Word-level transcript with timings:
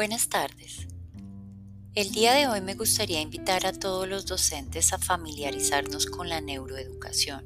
Buenas 0.00 0.30
tardes. 0.30 0.88
El 1.94 2.10
día 2.12 2.32
de 2.32 2.48
hoy 2.48 2.62
me 2.62 2.72
gustaría 2.72 3.20
invitar 3.20 3.66
a 3.66 3.74
todos 3.74 4.08
los 4.08 4.24
docentes 4.24 4.94
a 4.94 4.98
familiarizarnos 4.98 6.06
con 6.06 6.30
la 6.30 6.40
neuroeducación, 6.40 7.44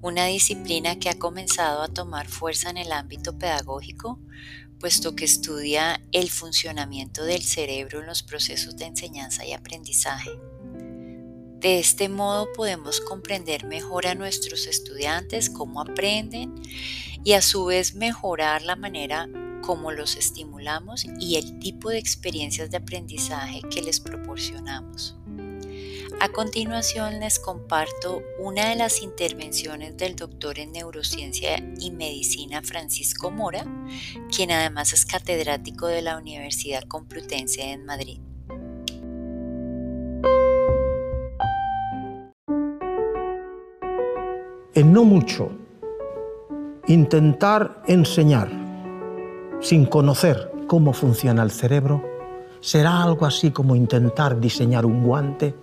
una 0.00 0.26
disciplina 0.26 0.98
que 0.98 1.08
ha 1.08 1.20
comenzado 1.20 1.82
a 1.82 1.86
tomar 1.86 2.26
fuerza 2.26 2.68
en 2.70 2.78
el 2.78 2.90
ámbito 2.90 3.38
pedagógico, 3.38 4.18
puesto 4.80 5.14
que 5.14 5.24
estudia 5.24 6.02
el 6.10 6.30
funcionamiento 6.30 7.22
del 7.22 7.44
cerebro 7.44 8.00
en 8.00 8.06
los 8.06 8.24
procesos 8.24 8.76
de 8.76 8.86
enseñanza 8.86 9.46
y 9.46 9.52
aprendizaje. 9.52 10.32
De 11.60 11.78
este 11.78 12.08
modo 12.08 12.52
podemos 12.54 13.00
comprender 13.00 13.66
mejor 13.66 14.08
a 14.08 14.16
nuestros 14.16 14.66
estudiantes 14.66 15.48
cómo 15.48 15.80
aprenden 15.80 16.56
y 17.22 17.34
a 17.34 17.40
su 17.40 17.66
vez 17.66 17.94
mejorar 17.94 18.62
la 18.62 18.74
manera 18.74 19.28
como 19.62 19.92
los 19.92 20.16
estimulamos 20.16 21.06
y 21.18 21.36
el 21.36 21.58
tipo 21.58 21.88
de 21.88 21.98
experiencias 21.98 22.70
de 22.70 22.76
aprendizaje 22.76 23.62
que 23.70 23.80
les 23.80 24.00
proporcionamos. 24.00 25.16
A 26.20 26.28
continuación 26.28 27.18
les 27.18 27.38
comparto 27.40 28.22
una 28.38 28.68
de 28.68 28.76
las 28.76 29.02
intervenciones 29.02 29.96
del 29.96 30.14
doctor 30.14 30.58
en 30.58 30.70
neurociencia 30.70 31.56
y 31.80 31.90
medicina 31.90 32.62
Francisco 32.62 33.30
Mora, 33.30 33.64
quien 34.34 34.52
además 34.52 34.92
es 34.92 35.04
catedrático 35.04 35.88
de 35.88 36.02
la 36.02 36.16
Universidad 36.16 36.84
Complutense 36.84 37.62
en 37.62 37.84
Madrid. 37.84 38.20
En 44.74 44.92
no 44.92 45.04
mucho, 45.04 45.50
intentar 46.86 47.82
enseñar 47.88 48.61
sin 49.62 49.86
conocer 49.86 50.50
cómo 50.66 50.92
funciona 50.92 51.42
el 51.42 51.50
cerebro, 51.50 52.04
será 52.60 53.02
algo 53.02 53.24
así 53.24 53.52
como 53.52 53.74
intentar 53.76 54.38
diseñar 54.38 54.84
un 54.84 55.04
guante 55.04 55.54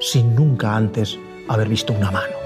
sin 0.00 0.34
nunca 0.34 0.74
antes 0.74 1.18
haber 1.48 1.68
visto 1.68 1.92
una 1.92 2.10
mano. 2.10 2.42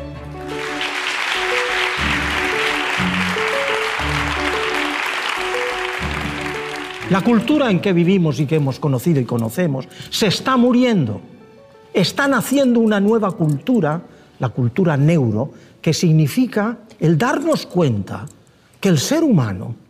La 7.09 7.21
cultura 7.21 7.71
en 7.71 7.81
que 7.81 7.93
vivimos 7.93 8.41
y 8.41 8.47
que 8.47 8.57
hemos 8.57 8.81
conocido 8.81 9.21
y 9.21 9.25
conocemos 9.25 9.89
se 10.11 10.27
está 10.27 10.57
muriendo. 10.57 11.21
Está 11.95 12.27
naciendo 12.27 12.81
una 12.81 12.99
nueva 12.99 13.31
cultura, 13.31 14.03
la 14.41 14.49
cultura 14.49 14.97
neuro, 14.97 15.53
que 15.81 15.95
significa 15.95 16.79
el 16.99 17.17
darnos 17.17 17.65
cuenta 17.65 18.27
que 18.81 18.89
el 18.89 18.99
ser 18.99 19.23
humano 19.23 19.86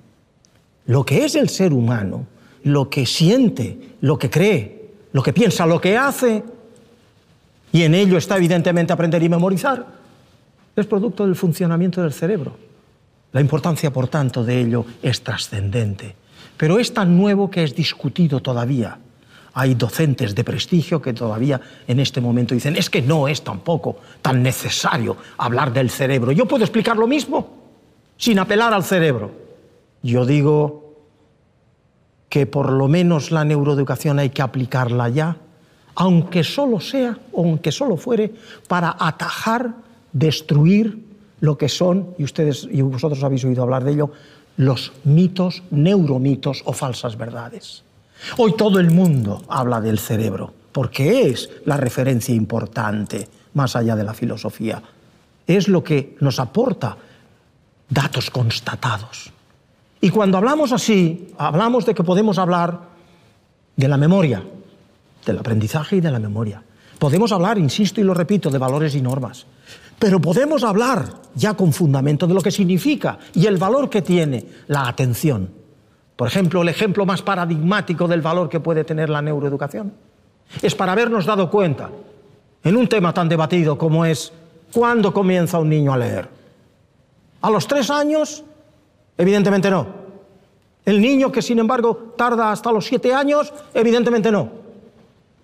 lo 0.86 1.04
que 1.04 1.24
es 1.24 1.34
el 1.34 1.48
ser 1.48 1.72
humano, 1.72 2.26
lo 2.62 2.88
que 2.88 3.06
siente, 3.06 3.94
lo 4.00 4.18
que 4.18 4.30
cree, 4.30 4.90
lo 5.12 5.22
que 5.22 5.32
piensa, 5.32 5.66
lo 5.66 5.80
que 5.80 5.96
hace, 5.96 6.42
y 7.72 7.82
en 7.82 7.94
ello 7.94 8.16
está 8.16 8.36
evidentemente 8.36 8.92
aprender 8.92 9.22
y 9.22 9.28
memorizar, 9.28 9.86
es 10.74 10.86
producto 10.86 11.24
del 11.24 11.36
funcionamiento 11.36 12.02
del 12.02 12.12
cerebro. 12.12 12.56
La 13.32 13.40
importancia, 13.40 13.92
por 13.92 14.08
tanto, 14.08 14.44
de 14.44 14.60
ello 14.60 14.86
es 15.02 15.22
trascendente. 15.22 16.14
Pero 16.56 16.78
es 16.78 16.94
tan 16.94 17.16
nuevo 17.16 17.50
que 17.50 17.64
es 17.64 17.74
discutido 17.74 18.40
todavía. 18.40 18.98
Hay 19.52 19.74
docentes 19.74 20.34
de 20.34 20.44
prestigio 20.44 21.00
que 21.02 21.12
todavía 21.12 21.60
en 21.86 22.00
este 22.00 22.20
momento 22.20 22.54
dicen, 22.54 22.76
es 22.76 22.88
que 22.88 23.02
no 23.02 23.28
es 23.28 23.42
tampoco 23.42 23.98
tan 24.22 24.42
necesario 24.42 25.16
hablar 25.38 25.72
del 25.72 25.90
cerebro. 25.90 26.32
Yo 26.32 26.46
puedo 26.46 26.64
explicar 26.64 26.96
lo 26.96 27.06
mismo 27.06 27.48
sin 28.16 28.38
apelar 28.38 28.72
al 28.72 28.84
cerebro. 28.84 29.45
Yo 30.02 30.24
digo 30.26 30.94
que 32.28 32.46
por 32.46 32.70
lo 32.70 32.88
menos 32.88 33.30
la 33.30 33.44
neuroeducación 33.44 34.18
hay 34.18 34.30
que 34.30 34.42
aplicarla 34.42 35.08
ya, 35.08 35.36
aunque 35.94 36.44
solo 36.44 36.80
sea, 36.80 37.18
aunque 37.34 37.72
solo 37.72 37.96
fuere, 37.96 38.32
para 38.68 38.96
atajar, 38.98 39.74
destruir 40.12 41.04
lo 41.40 41.56
que 41.56 41.68
son, 41.68 42.14
y 42.18 42.24
ustedes 42.24 42.68
y 42.70 42.82
vosotros 42.82 43.22
habéis 43.22 43.44
oído 43.44 43.62
hablar 43.62 43.84
de 43.84 43.92
ello, 43.92 44.12
los 44.56 44.92
mitos, 45.04 45.62
neuromitos 45.70 46.62
o 46.64 46.72
falsas 46.72 47.16
verdades. 47.16 47.82
Hoy 48.38 48.54
todo 48.56 48.80
el 48.80 48.90
mundo 48.90 49.42
habla 49.48 49.80
del 49.80 49.98
cerebro, 49.98 50.52
porque 50.72 51.28
es 51.28 51.50
la 51.64 51.76
referencia 51.76 52.34
importante, 52.34 53.28
más 53.54 53.76
allá 53.76 53.96
de 53.96 54.04
la 54.04 54.14
filosofía. 54.14 54.82
Es 55.46 55.68
lo 55.68 55.84
que 55.84 56.16
nos 56.20 56.38
aporta 56.40 56.96
datos 57.88 58.30
constatados. 58.30 59.32
Y 60.00 60.10
cuando 60.10 60.38
hablamos 60.38 60.72
así, 60.72 61.28
hablamos 61.38 61.86
de 61.86 61.94
que 61.94 62.04
podemos 62.04 62.38
hablar 62.38 62.80
de 63.76 63.88
la 63.88 63.96
memoria, 63.96 64.42
del 65.24 65.38
aprendizaje 65.38 65.96
y 65.96 66.00
de 66.00 66.10
la 66.10 66.18
memoria. 66.18 66.62
Podemos 66.98 67.32
hablar, 67.32 67.58
insisto 67.58 68.00
y 68.00 68.04
lo 68.04 68.14
repito, 68.14 68.50
de 68.50 68.58
valores 68.58 68.94
y 68.94 69.02
normas. 69.02 69.46
Pero 69.98 70.20
podemos 70.20 70.62
hablar 70.64 71.06
ya 71.34 71.54
con 71.54 71.72
fundamento 71.72 72.26
de 72.26 72.34
lo 72.34 72.40
que 72.40 72.50
significa 72.50 73.18
y 73.34 73.46
el 73.46 73.56
valor 73.56 73.88
que 73.88 74.02
tiene 74.02 74.46
la 74.68 74.88
atención. 74.88 75.50
Por 76.16 76.28
ejemplo, 76.28 76.62
el 76.62 76.68
ejemplo 76.68 77.04
más 77.04 77.22
paradigmático 77.22 78.08
del 78.08 78.22
valor 78.22 78.48
que 78.48 78.60
puede 78.60 78.84
tener 78.84 79.10
la 79.10 79.22
neuroeducación 79.22 79.92
es 80.62 80.74
para 80.74 80.92
habernos 80.92 81.26
dado 81.26 81.50
cuenta 81.50 81.90
en 82.62 82.76
un 82.76 82.88
tema 82.88 83.12
tan 83.12 83.28
debatido 83.28 83.76
como 83.76 84.04
es 84.04 84.32
cuándo 84.72 85.12
comienza 85.12 85.58
un 85.58 85.68
niño 85.68 85.92
a 85.92 85.98
leer. 85.98 86.28
A 87.42 87.50
los 87.50 87.66
tres 87.66 87.90
años 87.90 88.44
Evidentemente 89.18 89.70
no. 89.70 89.86
El 90.84 91.00
niño 91.00 91.32
que 91.32 91.42
sin 91.42 91.58
embargo 91.58 92.14
tarda 92.16 92.52
hasta 92.52 92.70
los 92.70 92.86
siete 92.86 93.12
años, 93.12 93.52
evidentemente 93.74 94.30
no. 94.30 94.50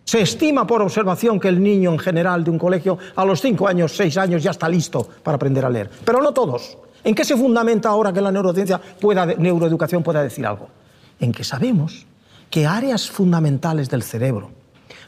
Se 0.05 0.21
estima 0.21 0.66
por 0.66 0.83
observación 0.83 1.41
que 1.41 1.49
el 1.49 1.62
niño 1.62 1.93
en 1.93 1.99
general 1.99 2.44
de 2.44 2.50
un 2.50 2.59
colegio 2.59 2.99
a 3.16 3.25
los 3.25 3.41
cinco 3.41 3.66
años, 3.66 3.97
seis 3.97 4.16
años 4.16 4.43
ya 4.43 4.50
está 4.50 4.69
listo 4.69 5.09
para 5.22 5.37
aprender 5.37 5.65
a 5.65 5.71
leer. 5.71 5.91
Pero 6.05 6.21
no 6.21 6.32
todos. 6.32 6.77
¿En 7.05 7.15
qué 7.15 7.25
se 7.25 7.37
fundamenta 7.37 7.88
ahora 7.88 8.12
que 8.12 8.21
la 8.21 8.31
neurociencia 8.31 8.81
pueda, 9.00 9.27
neuroeducación 9.27 10.03
pueda 10.03 10.22
decir 10.22 10.47
algo? 10.47 10.69
En 11.19 11.32
que 11.32 11.44
sabemos 11.44 12.06
que 12.50 12.66
áreas 12.66 13.11
fundamentales 13.11 13.88
del 13.88 14.03
cerebro, 14.03 14.50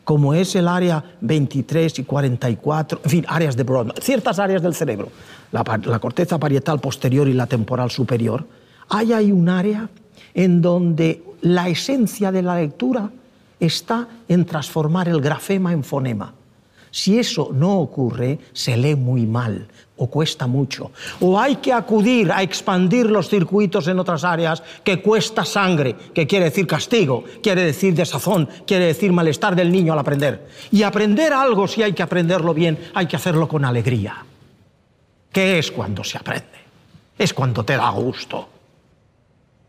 como 0.05 0.35
es 0.35 0.55
el 0.55 0.69
área 0.69 1.03
23 1.21 1.99
y 1.99 2.05
44, 2.05 3.01
en 3.03 3.11
fin, 3.11 3.25
áreas 3.29 3.57
de 3.57 3.63
Brodmann, 3.63 3.97
ciertas 4.01 4.39
áreas 4.39 4.63
del 4.63 4.75
cerebro, 4.75 5.09
la, 5.51 5.99
corteza 5.99 6.39
parietal 6.39 6.81
posterior 6.81 7.27
y 7.27 7.33
la 7.33 7.47
temporal 7.47 7.91
superior, 7.91 8.47
hay 8.89 9.13
ahí 9.13 9.33
un 9.33 9.49
área 9.49 9.89
en 10.35 10.61
donde 10.61 11.23
la 11.41 11.69
esencia 11.69 12.31
de 12.31 12.43
la 12.43 12.57
lectura 12.57 13.11
está 13.61 14.09
en 14.29 14.45
transformar 14.45 15.09
el 15.09 15.21
grafema 15.21 15.73
en 15.73 15.85
fonema. 15.85 16.35
Si 16.95 17.19
eso 17.19 17.51
no 17.53 17.81
ocurre, 17.81 18.39
se 18.53 18.77
lee 18.77 18.95
muy 18.95 19.27
mal 19.27 19.67
o 19.97 20.07
cuesta 20.07 20.47
mucho. 20.47 20.93
O 21.19 21.41
hay 21.41 21.57
que 21.57 21.73
acudir 21.73 22.31
a 22.31 22.41
expandir 22.41 23.11
los 23.11 23.29
circuitos 23.29 23.89
en 23.89 23.99
otras 23.99 24.23
áreas 24.23 24.63
que 24.85 25.03
cuesta 25.03 25.45
sangre, 25.45 25.97
que 26.15 26.29
quiere 26.29 26.45
decir 26.45 26.69
castigo, 26.69 27.25
quiere 27.43 27.65
decir 27.65 27.97
desazón, 27.97 28.49
quiere 28.65 28.87
decir 28.87 29.11
malestar 29.11 29.57
del 29.57 29.73
niño 29.73 29.93
al 29.93 29.99
aprender. 29.99 30.47
Y 30.71 30.85
aprender 30.85 31.33
algo, 31.33 31.67
si 31.67 31.83
hay 31.83 31.95
que 31.95 32.05
aprenderlo 32.05 32.55
bien, 32.55 32.79
hay 32.95 33.09
que 33.09 33.17
hacerlo 33.17 33.49
con 33.49 33.65
alegría. 33.65 34.25
¿Qué 35.33 35.59
es 35.59 35.73
cuando 35.73 36.05
se 36.05 36.17
aprende? 36.17 36.61
Es 37.19 37.35
cuando 37.35 37.65
te 37.65 37.77
da 37.77 37.91
gusto. 37.91 38.49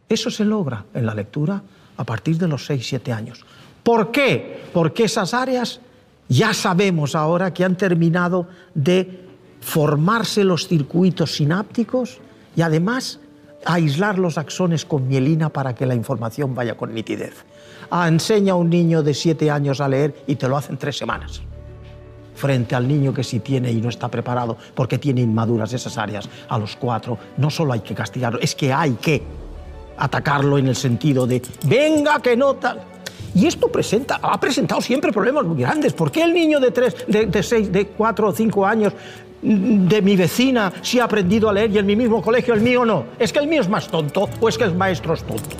Eso 0.08 0.30
se 0.30 0.46
logra 0.46 0.86
en 0.94 1.08
la 1.08 1.16
lectura 1.16 1.60
a 1.98 2.04
partir 2.04 2.38
de 2.38 2.48
los 2.48 2.70
6-7 2.70 3.12
años. 3.12 3.44
¿Por 3.82 4.12
qué? 4.12 4.66
Porque 4.72 5.06
esas 5.06 5.34
áreas 5.34 5.82
ya 6.27 6.54
sabemos 6.54 7.16
ahora 7.16 7.54
que 7.54 7.63
han 7.63 7.75
terminado 7.75 8.48
de 8.74 9.25
formarse 9.62 10.44
los 10.44 10.68
circuitos 10.68 11.36
sinápticos 11.36 12.19
y 12.56 12.62
además 12.62 13.19
aislar 13.66 14.19
los 14.19 14.38
axones 14.38 14.86
con 14.86 15.07
mielina 15.07 15.50
para 15.50 15.74
que 15.74 15.86
la 15.86 15.95
información 15.95 16.54
vaya 16.54 16.77
con 16.77 16.94
nitidez. 16.94 17.45
Ah, 17.89 18.07
enseña 18.07 18.54
a 18.54 18.56
un 18.56 18.69
niño 18.69 19.04
de 19.04 19.13
7 19.13 19.50
años 19.50 19.81
a 19.81 19.88
leer 19.88 20.24
y 20.27 20.36
te 20.36 20.48
lo 20.48 20.57
hace 20.57 20.72
en 20.72 20.77
tres 20.77 20.98
semanas 20.98 21.42
frente 22.36 22.75
al 22.75 22.88
niño 22.88 23.13
que 23.13 23.24
sí 23.24 23.39
tiene 23.39 23.72
y 23.72 23.81
no 23.81 23.89
está 23.89 24.10
preparado 24.10 24.57
porque 24.75 24.98
tiene 24.98 25.22
inmaduras 25.22 25.74
esas 25.74 25.98
áreas 25.98 26.30
a 26.50 26.57
los 26.57 26.75
cuatro, 26.75 27.18
no 27.38 27.50
solo 27.50 27.74
hay 27.74 27.80
que 27.80 27.95
castigarlo, 27.95 28.39
es 28.39 28.54
que 28.54 28.72
hay 28.72 28.92
que 28.95 29.24
atacarlo 29.98 30.57
en 30.57 30.68
el 30.68 30.75
sentido 30.75 31.25
de, 31.25 31.42
venga 31.63 32.19
que 32.19 32.36
no 32.36 32.56
tal. 32.56 32.95
Y 33.36 33.46
esto 33.46 33.68
presenta, 33.68 34.20
ha 34.22 34.40
presentado 34.40 34.82
siempre 34.82 35.12
problemas 35.12 35.44
muy 35.44 35.62
grandes. 35.62 35.92
¿Por 35.94 36.10
qué 36.10 36.24
el 36.24 36.34
niño 36.34 36.60
de 36.60 36.72
tres, 36.72 36.96
de, 37.06 37.26
de 37.26 37.70
de 37.70 37.88
cuatro 37.88 38.30
o 38.30 38.32
cinco 38.32 38.66
años 38.66 38.94
de 39.42 40.02
mi 40.02 40.16
vecina 40.16 40.72
sí 40.82 41.00
ha 41.00 41.04
aprendido 41.04 41.50
a 41.50 41.54
leer 41.54 41.70
y 41.70 41.78
en 41.78 41.86
mi 41.86 41.98
mismo 41.98 42.22
colegio 42.22 42.54
el 42.54 42.62
mío 42.62 42.86
no? 42.86 43.04
¿Es 43.20 43.34
que 43.34 43.40
el 43.40 43.48
mío 43.48 43.62
es 43.62 43.70
más 43.70 43.90
tonto 43.90 44.30
o 44.40 44.50
es 44.50 44.58
que 44.58 44.64
el 44.64 44.74
maestro 44.74 45.14
es 45.14 45.24
tonto? 45.24 45.56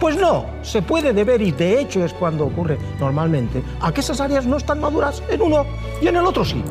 Pues 0.00 0.16
no, 0.16 0.46
se 0.62 0.80
puede 0.82 1.12
deber, 1.12 1.42
y 1.42 1.52
de 1.52 1.78
hecho 1.78 2.02
es 2.02 2.14
cuando 2.14 2.46
ocurre 2.46 2.78
normalmente, 2.98 3.62
a 3.80 3.92
que 3.92 4.00
esas 4.00 4.18
áreas 4.20 4.46
no 4.46 4.56
están 4.56 4.80
maduras 4.80 5.22
en 5.28 5.42
uno 5.42 5.66
y 6.00 6.08
en 6.08 6.16
el 6.16 6.24
otro 6.24 6.44
sí. 6.44 6.64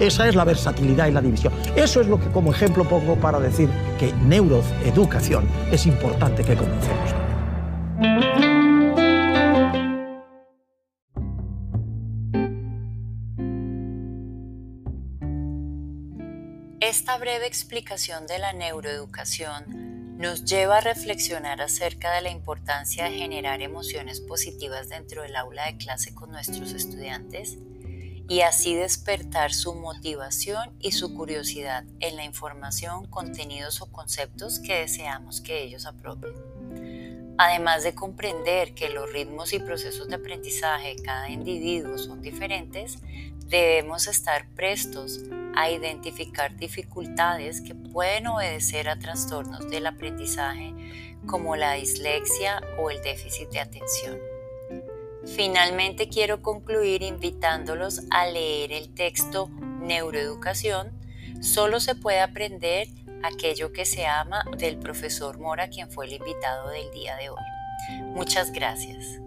Esa 0.00 0.28
es 0.28 0.34
la 0.34 0.44
versatilidad 0.44 1.06
y 1.06 1.12
la 1.12 1.22
división. 1.22 1.52
Eso 1.74 2.00
es 2.00 2.08
lo 2.08 2.20
que 2.20 2.28
como 2.30 2.50
ejemplo 2.50 2.84
pongo 2.84 3.14
para 3.14 3.38
decir 3.38 3.68
que 3.98 4.12
neuroeducación 4.12 5.44
es 5.70 5.86
importante 5.86 6.42
que 6.42 6.54
comencemos. 6.54 7.14
Esta 16.86 17.18
breve 17.18 17.48
explicación 17.48 18.28
de 18.28 18.38
la 18.38 18.52
neuroeducación 18.52 20.18
nos 20.18 20.44
lleva 20.44 20.78
a 20.78 20.80
reflexionar 20.80 21.60
acerca 21.60 22.12
de 22.12 22.20
la 22.20 22.30
importancia 22.30 23.06
de 23.06 23.18
generar 23.18 23.60
emociones 23.60 24.20
positivas 24.20 24.88
dentro 24.88 25.22
del 25.22 25.34
aula 25.34 25.66
de 25.66 25.78
clase 25.78 26.14
con 26.14 26.30
nuestros 26.30 26.74
estudiantes 26.74 27.58
y 28.28 28.42
así 28.42 28.76
despertar 28.76 29.52
su 29.52 29.74
motivación 29.74 30.76
y 30.78 30.92
su 30.92 31.12
curiosidad 31.12 31.82
en 31.98 32.14
la 32.14 32.24
información, 32.24 33.06
contenidos 33.06 33.82
o 33.82 33.90
conceptos 33.90 34.60
que 34.60 34.74
deseamos 34.74 35.40
que 35.40 35.64
ellos 35.64 35.86
apropien. 35.86 37.34
Además 37.36 37.82
de 37.82 37.96
comprender 37.96 38.74
que 38.74 38.90
los 38.90 39.12
ritmos 39.12 39.52
y 39.52 39.58
procesos 39.58 40.06
de 40.06 40.14
aprendizaje 40.14 40.94
de 40.94 41.02
cada 41.02 41.30
individuo 41.30 41.98
son 41.98 42.22
diferentes, 42.22 42.98
debemos 43.48 44.06
estar 44.06 44.48
prestos 44.50 45.20
a 45.56 45.70
identificar 45.70 46.54
dificultades 46.56 47.60
que 47.60 47.74
pueden 47.74 48.28
obedecer 48.28 48.88
a 48.88 48.98
trastornos 48.98 49.68
del 49.70 49.86
aprendizaje 49.86 50.72
como 51.26 51.56
la 51.56 51.72
dislexia 51.72 52.62
o 52.78 52.90
el 52.90 53.02
déficit 53.02 53.48
de 53.48 53.60
atención. 53.60 54.18
Finalmente 55.24 56.08
quiero 56.08 56.40
concluir 56.40 57.02
invitándolos 57.02 58.02
a 58.10 58.26
leer 58.26 58.70
el 58.72 58.94
texto 58.94 59.50
Neuroeducación. 59.80 60.92
Solo 61.40 61.80
se 61.80 61.96
puede 61.96 62.20
aprender 62.20 62.88
aquello 63.24 63.72
que 63.72 63.84
se 63.84 64.06
ama 64.06 64.44
del 64.56 64.78
profesor 64.78 65.38
Mora, 65.38 65.68
quien 65.68 65.90
fue 65.90 66.06
el 66.06 66.12
invitado 66.12 66.68
del 66.70 66.90
día 66.92 67.16
de 67.16 67.30
hoy. 67.30 67.42
Muchas 68.14 68.52
gracias. 68.52 69.20